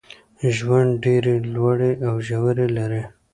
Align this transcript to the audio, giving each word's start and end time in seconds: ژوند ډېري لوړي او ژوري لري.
ژوند 0.55 0.91
ډېري 1.03 1.35
لوړي 1.53 1.91
او 2.07 2.13
ژوري 2.27 2.67
لري. 2.77 3.03